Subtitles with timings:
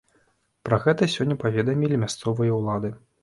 [0.67, 2.93] Пра гэта сёння паведамілі мясцовыя ўлады.